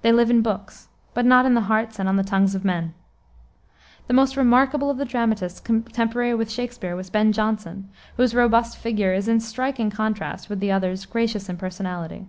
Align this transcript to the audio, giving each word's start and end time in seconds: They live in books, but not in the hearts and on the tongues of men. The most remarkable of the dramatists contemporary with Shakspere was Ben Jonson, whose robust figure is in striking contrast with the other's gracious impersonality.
They 0.00 0.10
live 0.10 0.30
in 0.30 0.40
books, 0.40 0.88
but 1.12 1.26
not 1.26 1.44
in 1.44 1.52
the 1.52 1.60
hearts 1.68 1.98
and 1.98 2.08
on 2.08 2.16
the 2.16 2.24
tongues 2.24 2.54
of 2.54 2.64
men. 2.64 2.94
The 4.06 4.14
most 4.14 4.34
remarkable 4.34 4.88
of 4.88 4.96
the 4.96 5.04
dramatists 5.04 5.60
contemporary 5.60 6.34
with 6.34 6.50
Shakspere 6.50 6.96
was 6.96 7.10
Ben 7.10 7.30
Jonson, 7.30 7.90
whose 8.16 8.34
robust 8.34 8.78
figure 8.78 9.12
is 9.12 9.28
in 9.28 9.38
striking 9.38 9.90
contrast 9.90 10.48
with 10.48 10.60
the 10.60 10.72
other's 10.72 11.04
gracious 11.04 11.50
impersonality. 11.50 12.26